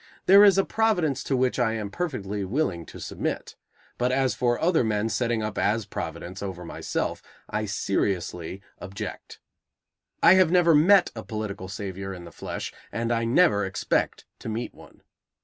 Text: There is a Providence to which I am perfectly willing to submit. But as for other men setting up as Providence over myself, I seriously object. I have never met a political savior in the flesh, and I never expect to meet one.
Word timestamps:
There 0.25 0.43
is 0.43 0.57
a 0.57 0.65
Providence 0.65 1.23
to 1.25 1.37
which 1.37 1.59
I 1.59 1.73
am 1.73 1.91
perfectly 1.91 2.43
willing 2.43 2.87
to 2.87 2.99
submit. 2.99 3.55
But 3.99 4.11
as 4.11 4.33
for 4.33 4.59
other 4.59 4.83
men 4.83 5.09
setting 5.09 5.43
up 5.43 5.59
as 5.59 5.85
Providence 5.85 6.41
over 6.41 6.65
myself, 6.65 7.21
I 7.47 7.65
seriously 7.65 8.63
object. 8.79 9.37
I 10.23 10.33
have 10.33 10.49
never 10.49 10.73
met 10.73 11.11
a 11.15 11.21
political 11.21 11.67
savior 11.67 12.15
in 12.15 12.23
the 12.23 12.31
flesh, 12.31 12.73
and 12.91 13.11
I 13.11 13.25
never 13.25 13.63
expect 13.63 14.25
to 14.39 14.49
meet 14.49 14.73
one. 14.73 15.03